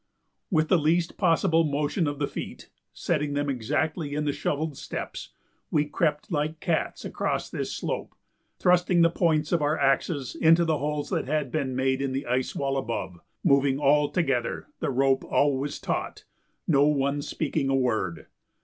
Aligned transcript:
With 0.49 0.69
the 0.69 0.79
least 0.79 1.15
possible 1.15 1.63
motion 1.63 2.07
of 2.07 2.17
the 2.17 2.25
feet, 2.25 2.69
setting 2.91 3.33
them 3.35 3.51
exactly 3.51 4.15
in 4.15 4.25
the 4.25 4.33
shovelled 4.33 4.75
steps, 4.75 5.29
we 5.69 5.85
crept 5.85 6.31
like 6.31 6.59
cats 6.59 7.05
across 7.05 7.51
this 7.51 7.71
slope, 7.71 8.15
thrusting 8.57 9.03
the 9.03 9.11
points 9.11 9.51
of 9.51 9.61
our 9.61 9.77
axes 9.77 10.33
into 10.33 10.65
the 10.65 10.79
holes 10.79 11.11
that 11.11 11.27
had 11.27 11.51
been 11.51 11.75
made 11.75 12.01
in 12.01 12.13
the 12.13 12.25
ice 12.25 12.55
wall 12.55 12.77
above, 12.77 13.19
moving 13.43 13.77
all 13.77 14.09
together, 14.09 14.65
the 14.79 14.89
rope 14.89 15.23
always 15.23 15.77
taut, 15.77 16.23
no 16.67 16.85
one 16.87 17.21
speaking 17.21 17.69
a 17.69 17.75
word. 17.75 18.25